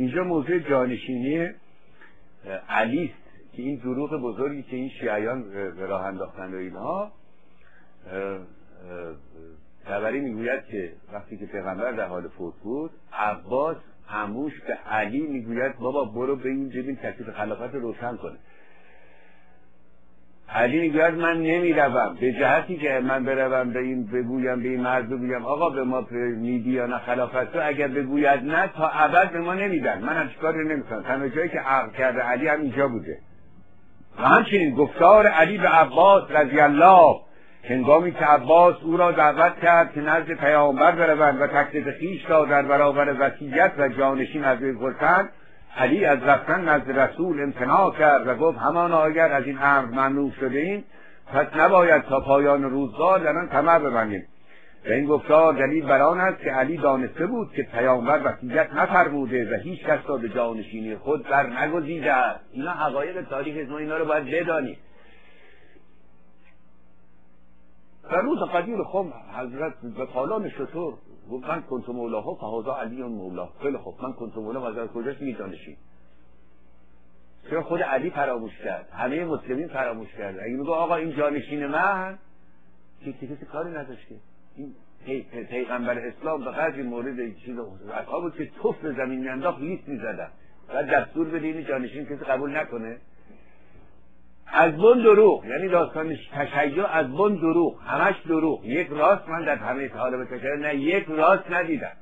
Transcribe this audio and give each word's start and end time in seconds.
اینجا 0.00 0.24
موضوع 0.24 0.58
جانشینی 0.58 1.48
علی 2.68 3.04
است 3.04 3.52
که 3.52 3.62
این 3.62 3.76
دروغ 3.76 4.10
بزرگی 4.10 4.62
که 4.62 4.76
این 4.76 4.88
شیعیان 4.88 5.50
به 5.52 5.86
راه 5.86 6.04
انداختن 6.04 6.54
و 6.54 6.56
اینها 6.56 7.12
تبری 9.84 10.20
می‌گوید 10.20 10.64
که 10.64 10.92
وقتی 11.12 11.36
که 11.36 11.46
پیغمبر 11.46 11.92
در 11.92 12.06
حال 12.06 12.28
فوت 12.28 12.54
بود 12.62 12.90
عباس 13.12 13.76
هموش 14.06 14.60
به 14.60 14.72
علی 14.72 15.20
می‌گوید 15.20 15.78
بابا 15.78 16.04
برو 16.04 16.36
به 16.36 16.48
این 16.48 16.68
ببین 16.68 16.96
تکلیف 16.96 17.30
خلافت 17.30 17.74
روشن 17.74 18.16
کنه. 18.16 18.38
علی 20.54 20.80
می‌گوید 20.80 21.14
من 21.14 21.36
نمی‌روم. 21.36 22.16
به 22.20 22.32
جهتی 22.32 22.76
که 22.76 23.00
من 23.00 23.24
بروم 23.24 23.72
به 23.72 23.80
این 23.80 24.06
بگویم 24.06 24.62
به 24.62 24.68
این 24.68 24.80
مرد 24.80 25.10
بگویم 25.10 25.44
آقا 25.44 25.70
به 25.70 25.84
ما 25.84 26.06
میدی 26.36 26.70
یا 26.70 26.86
نه 26.86 26.98
خلافت 26.98 27.52
تو 27.52 27.58
اگر 27.62 27.88
بگوید 27.88 28.44
نه 28.44 28.66
تا 28.66 28.88
ابد 28.88 29.32
به 29.32 29.40
ما 29.40 29.54
نمیدن. 29.54 29.98
من 29.98 30.16
هم 30.16 30.28
چیکار 30.28 30.64
نمی‌کنم. 30.64 31.02
تنها 31.02 31.28
جایی 31.28 31.48
که 31.48 31.58
عقل 31.58 31.90
کرده 31.90 32.20
علی 32.20 32.48
هم 32.48 32.60
اینجا 32.60 32.88
بوده. 32.88 33.18
و 34.18 34.22
همچنین 34.22 34.74
گفتار 34.74 35.26
علی 35.26 35.58
به 35.58 35.68
عباس 35.68 36.30
رضی 36.30 36.60
الله 36.60 37.16
هنگامی 37.64 38.12
که 38.12 38.24
عباس 38.24 38.74
او 38.82 38.96
را 38.96 39.12
دعوت 39.12 39.60
کرد 39.62 39.92
که 39.92 40.00
نزد 40.00 40.32
پیامبر 40.32 40.92
بروند 40.92 41.40
و 41.40 41.46
تکلیف 41.46 41.98
خویش 41.98 42.30
را 42.30 42.44
در 42.44 42.62
برابر 42.62 43.14
وصیت 43.20 43.72
و 43.78 43.88
جانشین 43.88 44.44
از 44.44 44.58
وی 44.58 44.72
علی 45.76 46.04
از 46.04 46.22
رفتن 46.22 46.68
نزد 46.68 46.98
رسول 46.98 47.42
امتناع 47.42 47.94
کرد 47.98 48.26
و 48.26 48.34
گفت 48.34 48.58
همان 48.58 48.92
اگر 48.92 49.32
از 49.32 49.44
این 49.44 49.58
امر 49.62 49.86
ممنوع 49.86 50.32
شده 50.40 50.58
این 50.58 50.84
پس 51.26 51.46
نباید 51.56 52.02
تا 52.02 52.20
پایان 52.20 52.62
روزگار 52.62 53.18
در 53.18 53.38
آن 53.38 53.48
طمع 53.48 53.78
ببندیم. 53.78 54.26
و 54.88 54.92
این 54.92 55.06
گفتار 55.06 55.54
دلیل 55.54 55.86
بر 55.86 56.02
آن 56.02 56.20
است 56.20 56.40
که 56.42 56.50
علی 56.50 56.76
دانسته 56.76 57.26
بود 57.26 57.52
که 57.52 57.62
پیامبر 57.62 58.20
وصیت 58.24 58.72
نفرموده 58.72 59.54
و 59.54 59.60
هیچ 59.60 59.84
کس 59.84 59.98
را 60.06 60.16
به 60.16 60.28
جانشینی 60.28 60.96
خود 60.96 61.28
بر 61.28 61.46
نگزیده 61.46 62.12
است. 62.12 62.44
اینا 62.52 62.70
حقایق 62.70 63.28
تاریخ 63.28 63.70
ما 63.70 63.78
اینا 63.78 63.96
رو 63.96 64.04
باید 64.04 64.24
بدانیم. 64.24 64.76
در 68.10 68.20
روز 68.20 68.38
قدیر 68.38 68.82
خم 68.82 69.12
حضرت 69.36 69.72
به 69.96 70.04
پالان 70.04 70.48
شطور 70.48 70.94
گفت 71.30 71.48
من 71.48 71.62
کنت 71.62 71.88
مولاه 71.88 72.38
فهذا 72.40 72.76
علی 72.76 73.02
مولا. 73.02 73.48
خیلی 73.62 73.76
خوب. 73.76 73.94
من 74.02 74.12
کنت 74.12 74.36
مولا 74.36 74.82
از 74.82 74.88
کجاست 74.88 75.22
میگه 75.22 75.38
دانشین 75.38 75.76
چرا 77.50 77.62
خود 77.62 77.82
علی 77.82 78.10
فراموش 78.10 78.58
کرد؟ 78.58 78.88
همه 78.92 79.24
مسلمین 79.24 79.68
فراموش 79.68 80.12
کرد. 80.12 80.38
اگه 80.38 80.56
میگه 80.56 80.70
آقا 80.70 80.94
این 80.94 81.16
جانشین 81.16 81.66
من 81.66 82.18
که 83.04 83.12
کسی 83.12 83.46
کاری 83.52 83.70
نداشت 83.70 84.08
که. 84.08 84.14
این 84.56 84.74
پیغمبر 85.50 85.98
اسلام 85.98 86.44
به 86.44 86.50
قدری 86.50 86.82
مورد 86.82 87.36
چیز 87.36 87.58
اصحاب 87.92 88.36
که 88.36 88.50
توف 88.62 88.78
به 88.78 88.92
زمین 88.92 89.20
میانداخت 89.20 89.60
لیست 89.60 89.88
می‌زدن. 89.88 90.28
و 90.68 90.82
دستور 90.82 91.28
بده 91.28 91.46
این 91.46 91.64
جانشین 91.64 92.04
کسی 92.04 92.24
قبول 92.24 92.56
نکنه. 92.56 92.98
از 94.52 94.76
بن 94.76 95.02
دروغ. 95.02 95.44
یعنی 95.46 95.68
داستان 95.68 96.16
تشیع 96.32 96.86
از 96.86 97.12
بن 97.12 97.34
دروغ. 97.34 97.80
همش 97.82 98.14
دروغ. 98.28 98.64
یک 98.64 98.88
راست 98.90 99.28
من 99.28 99.44
در 99.44 99.56
همه 99.56 99.88
طالب 99.88 100.24
تشیع 100.24 100.56
نه 100.56 100.76
یک 100.76 101.06
راست 101.08 101.50
ندیدم. 101.50 101.92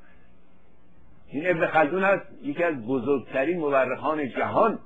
این 1.28 1.50
ابن 1.50 1.66
خلدون 1.66 2.04
هست 2.04 2.26
یکی 2.42 2.64
از 2.64 2.86
بزرگترین 2.86 3.58
مورخان 3.58 4.28
جهان. 4.28 4.78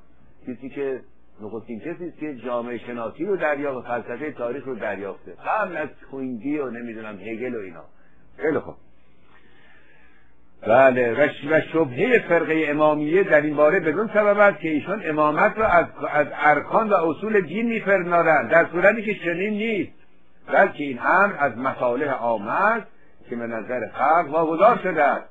کسی 0.49 0.69
که 0.69 1.01
نخستین 1.41 1.81
کسی 1.81 2.09
است 2.09 2.19
که 2.19 2.35
جامعه 2.35 2.79
شناسی 2.79 3.25
رو 3.25 3.37
دریا 3.37 3.79
و 3.79 3.83
فلسفه 3.83 4.33
تاریخ 4.33 4.65
رو 4.65 4.75
دریافته. 4.75 5.35
قبل 5.47 5.77
از 5.77 5.89
خوینگی 6.11 6.59
و 6.59 6.71
نمی‌دونم 6.71 7.19
هگل 7.21 7.55
و 7.55 7.59
اینا. 7.59 7.85
خیلی 8.37 8.59
خوب. 8.59 8.75
بله 10.67 11.13
و 11.13 11.61
شبهه 11.73 12.19
فرقه 12.29 12.65
امامیه 12.69 13.23
در 13.23 13.41
این 13.41 13.57
باره 13.57 13.81
بدون 13.81 14.11
سبب 14.15 14.39
است 14.39 14.59
که 14.59 14.69
ایشان 14.69 15.03
امامت 15.05 15.59
را 15.59 15.67
از, 15.67 15.87
از 16.13 16.27
ارکان 16.33 16.89
و 16.89 16.95
اصول 16.95 17.41
دین 17.41 17.67
میپرنارند 17.67 18.51
در 18.51 18.67
صورتی 18.73 19.03
که 19.03 19.15
چنین 19.15 19.51
نیست. 19.51 19.93
بلکه 20.53 20.85
این 20.85 20.99
امر 20.99 21.35
از 21.39 21.59
مصالح 21.59 22.11
عامه 22.11 22.51
است 22.51 22.87
که 23.31 23.37
به 23.37 23.47
نظر 23.47 23.89
خلق 23.89 24.29
واگذار 24.31 24.79
شده 24.83 25.05
است. 25.05 25.25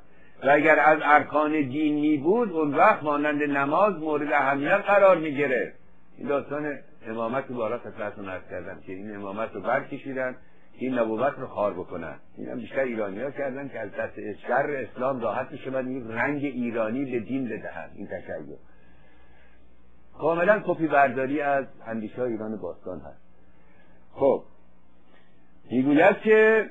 و 0.43 0.49
اگر 0.49 0.79
از 0.79 0.99
ارکان 1.03 1.51
دینی 1.51 2.17
بود 2.17 2.51
اون 2.51 2.75
وقت 2.75 3.03
مانند 3.03 3.43
نماز 3.43 3.99
مورد 3.99 4.33
اهمیت 4.33 4.81
قرار 4.87 5.17
می‌گرفت. 5.17 5.75
این 6.17 6.27
داستان 6.27 6.77
امامت 7.07 7.43
رو 7.49 7.55
بارا 7.55 7.77
خدمتتون 7.77 8.29
عرض 8.29 8.41
کردم 8.49 8.77
که 8.85 8.93
این 8.93 9.15
امامت 9.15 9.49
رو 9.53 9.61
برکشیدن. 9.61 10.35
این 10.77 10.99
نبوت 10.99 11.33
رو 11.37 11.47
خار 11.47 11.73
بکنن. 11.73 12.15
این 12.37 12.49
هم 12.49 12.59
بیشتر 12.59 12.79
ایرانی 12.79 13.21
ها 13.21 13.31
کردن 13.31 13.69
که 13.69 13.79
از 13.79 13.91
دست 13.91 14.15
شر 14.47 14.71
اسلام 14.71 15.21
راحت 15.21 15.51
میشه 15.51 15.77
این 15.77 16.11
رنگ 16.11 16.43
ایرانی 16.43 17.11
به 17.11 17.19
دین 17.19 17.45
بدهن. 17.45 17.89
این 17.95 18.07
تشیع. 18.07 18.57
کاملا 20.17 20.61
کپی 20.65 20.87
برداری 20.87 21.41
از 21.41 21.65
اندیشه 21.87 22.21
ایران 22.21 22.57
باستان 22.57 22.99
هست. 22.99 23.21
خب. 24.13 24.43
می‌گوید 25.71 26.17
که 26.17 26.69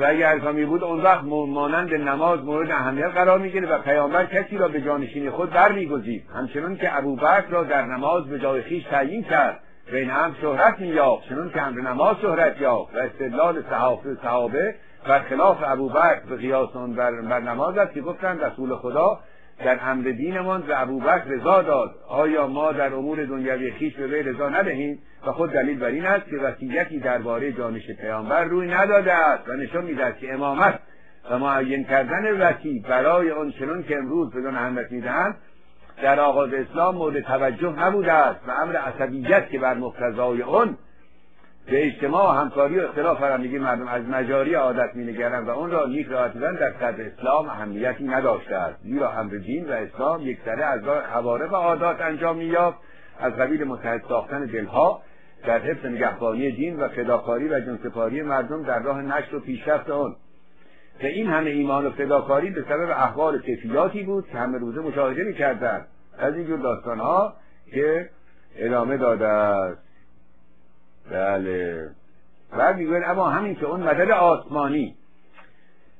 و 0.00 0.04
اگر 0.04 0.32
ارکامی 0.32 0.64
بود 0.64 0.84
اون 0.84 1.00
وقت 1.00 1.24
مانند 1.24 1.94
نماز 1.94 2.40
مورد 2.44 2.70
اهمیت 2.70 3.06
قرار 3.06 3.38
می‌گیره 3.38 3.68
و 3.68 3.78
پیامبر 3.78 4.26
کسی 4.26 4.56
را 4.56 4.68
به 4.68 4.80
جانشین 4.80 5.30
خود 5.30 5.50
برمیگزید. 5.50 6.26
همچنان 6.34 6.76
که 6.76 6.98
ابوبکر 6.98 7.48
را 7.50 7.64
در 7.64 7.86
نماز 7.86 8.24
به 8.24 8.38
جای 8.38 8.62
خویش 8.62 8.84
تعیین 8.84 9.22
کرد. 9.22 9.60
و 9.92 9.96
این 9.96 10.10
هم 10.10 10.34
شهرت 10.40 10.78
مییافت 10.78 11.28
چنون 11.28 11.50
که 11.50 11.62
امر 11.62 11.80
نماز 11.80 12.16
شهرت 12.22 12.60
یافت 12.60 12.94
و 12.94 12.98
استدلال 12.98 13.62
صحابه 13.70 14.14
صحابه 14.22 14.74
خلاف 15.28 15.58
ابوبکر 15.62 16.20
به 16.28 16.36
قیاس 16.36 16.76
آن 16.76 16.94
بر, 16.94 17.20
بر 17.20 17.40
نماز 17.40 17.78
است 17.78 17.92
که 17.92 18.00
گفتند 18.00 18.44
رسول 18.44 18.74
خدا 18.74 19.20
در 19.64 19.78
امر 19.82 20.10
دینمان 20.10 20.62
به 20.62 20.82
ابوبکر 20.82 21.24
رضا 21.24 21.62
داد. 21.62 21.94
آیا 22.08 22.46
ما 22.46 22.72
در 22.72 22.94
امور 22.94 23.24
دنیوی 23.24 23.70
خیش 23.70 23.96
به 23.96 24.06
وی 24.06 24.22
رضا 24.22 24.48
ندهیم؟ 24.48 24.98
و 25.26 25.32
خود 25.32 25.52
دلیل 25.52 25.78
بر 25.78 25.86
این 25.86 26.06
است 26.06 26.26
که 26.26 26.36
وصیتی 26.36 26.98
درباره 26.98 27.52
جانش 27.52 27.90
پیامبر 27.90 28.44
روی 28.44 28.68
نداده 28.68 29.12
است 29.12 29.48
و 29.48 29.52
نشان 29.52 29.84
می‌دهد 29.84 30.18
که 30.18 30.34
امامت 30.34 30.78
و 31.30 31.38
معین 31.38 31.84
کردن 31.84 32.40
وسیع 32.40 32.82
برای 32.82 33.30
آن 33.30 33.52
چنان 33.52 33.82
که 33.82 33.96
امروز 33.96 34.34
بدان 34.34 34.56
اهمیت 34.56 34.92
می‌دهند 34.92 35.36
در 36.02 36.20
آغاز 36.20 36.54
اسلام 36.54 36.94
مورد 36.94 37.20
توجه 37.20 37.72
نبوده 37.78 38.12
است 38.12 38.40
و 38.48 38.50
امر 38.50 38.76
عصبیت 38.76 39.48
که 39.48 39.58
بر 39.58 39.74
مقتضای 39.74 40.42
اون 40.42 40.76
به 41.66 41.86
اجتماع 41.86 42.30
و 42.30 42.40
همکاری 42.40 42.78
و 42.78 42.82
اختلاف 42.82 43.18
فرهنگی 43.18 43.58
مردم 43.58 43.88
از 43.88 44.02
مجاری 44.04 44.54
عادت 44.54 44.94
مینگرند 44.94 45.48
و 45.48 45.50
اون 45.50 45.70
را 45.70 45.86
نیک 45.86 46.08
رعایت 46.08 46.32
در 46.32 46.72
صدر 46.72 47.04
اسلام 47.04 47.48
اهمیتی 47.48 48.04
نداشته 48.04 48.56
است. 48.56 48.82
زیرا 48.82 49.12
امر 49.12 49.34
دین 49.34 49.68
و 49.68 49.72
اسلام 49.72 50.22
یکسره 50.22 50.64
از 50.64 50.80
خوارق 51.12 51.54
عادات 51.54 52.00
انجام 52.00 52.36
مییافت. 52.36 52.78
از 53.20 53.32
قبیل 53.32 53.64
متحد 53.64 54.02
ساختن 54.08 54.44
دلها 54.44 55.02
در 55.46 55.58
حفظ 55.58 55.86
نگهبانی 55.86 56.50
دین 56.50 56.80
و 56.80 56.88
فداکاری 56.88 57.48
و 57.48 57.60
جنسپاری 57.60 58.22
مردم 58.22 58.62
در 58.62 58.78
راه 58.78 59.02
نشر 59.02 59.36
و 59.36 59.40
پیشرفت 59.40 59.90
آن 59.90 60.16
که 61.00 61.08
این 61.08 61.26
همه 61.26 61.50
ایمان 61.50 61.86
و 61.86 61.90
فداکاری 61.90 62.50
به 62.50 62.62
سبب 62.62 62.90
احوال 62.90 63.42
کیفیاتی 63.42 64.02
بود 64.02 64.28
که 64.28 64.38
همه 64.38 64.58
روزه 64.58 64.80
مشاهده 64.80 65.24
می‌کردند. 65.24 65.86
از 66.18 66.34
اینجور 66.34 66.58
داستان 66.58 66.98
ها 66.98 67.34
که 67.70 68.08
ادامه 68.56 68.96
داده 68.96 69.28
است. 69.28 69.82
بله. 71.10 71.88
بعد 72.58 72.76
می‌گوید 72.76 73.02
اما 73.06 73.30
همین 73.30 73.54
که 73.54 73.66
اون 73.66 73.80
مدد 73.80 74.10
آسمانی 74.10 74.96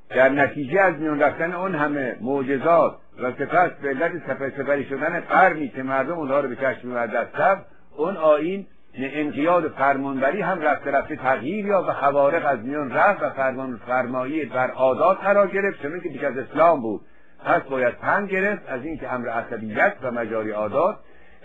در 0.08 0.28
نتیجه 0.28 0.80
از 0.80 0.94
میان 0.94 1.20
رفتن 1.20 1.52
اون 1.52 1.74
همه 1.74 2.16
معجزات 2.20 2.96
و 3.22 3.32
سپس 3.32 3.70
به 3.82 3.88
علت 3.88 4.12
سپری 4.56 4.84
شدن 4.84 5.20
قرنی 5.20 5.68
که 5.68 5.82
مردم 5.82 6.12
اونها 6.12 6.40
رو 6.40 6.48
به 6.48 6.56
چشم 6.56 6.88
می‌برد 6.88 7.66
اون 7.96 8.16
آین 8.16 8.66
انقیاد 8.94 9.68
فرمانبری 9.68 10.40
هم 10.40 10.60
رفته 10.60 10.90
رفته 10.90 11.16
تغییر 11.16 11.66
یا 11.66 11.82
و 11.82 11.92
خوارق 11.92 12.46
از 12.46 12.58
میان 12.58 12.90
رفت 12.90 13.22
و 13.22 13.30
فرمان 13.30 13.80
فرمایی 13.86 14.44
بر 14.44 14.70
عادات 14.70 15.20
قرار 15.20 15.46
گرفت 15.46 15.82
چون 15.82 16.00
که 16.00 16.26
از 16.26 16.38
اسلام 16.38 16.80
بود. 16.80 17.00
پس 17.44 17.62
باید 17.62 17.94
پند 17.94 18.28
گرفت 18.28 18.62
از 18.68 18.84
اینکه 18.84 19.12
امر 19.12 19.28
عصبیت 19.28 19.92
و 20.02 20.10
مجاری 20.10 20.50
عادات 20.50 20.96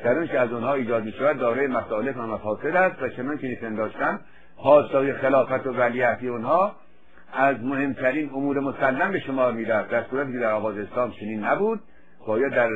در 0.03 0.25
که 0.25 0.39
از 0.39 0.51
اونها 0.51 0.73
ایجاد 0.73 1.03
می 1.03 1.11
شود 1.11 1.37
دارای 1.37 1.67
مصالح 1.67 2.17
و 2.17 2.21
مفاسد 2.21 2.75
است 2.75 3.03
و 3.03 3.09
چنان 3.09 3.37
که 3.37 3.55
داشتن 3.77 4.19
پاسداری 4.57 5.13
خلافت 5.13 5.67
و 5.67 5.73
ولیعهدی 5.73 6.27
اونها 6.27 6.75
از 7.33 7.63
مهمترین 7.63 8.29
امور 8.29 8.59
مسلم 8.59 9.11
به 9.11 9.19
شمار 9.19 9.53
می‌رفت. 9.53 9.89
در 9.89 10.03
صورتی 10.03 10.33
که 10.33 10.39
در 10.39 10.51
آغاز 10.51 10.77
اسلام 10.77 11.11
چنین 11.11 11.43
نبود 11.43 11.79
باید 12.27 12.53
در 12.53 12.69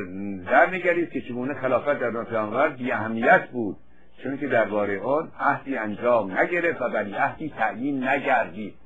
در 0.50 0.70
نگرید 0.70 1.10
که 1.10 1.20
چگونه 1.20 1.54
خلافت 1.54 1.98
در 1.98 2.24
پیامبر 2.24 2.68
بی 2.68 2.92
اهمیت 2.92 3.48
بود. 3.48 3.76
چون 4.22 4.36
که 4.36 4.46
درباره 4.46 5.00
آن 5.00 5.32
عهدی 5.40 5.76
انجام 5.76 6.38
نگرفت 6.38 6.80
و 6.80 6.84
ولیعهدی 6.84 7.50
تعیین 7.58 8.08
نگردید. 8.08 8.79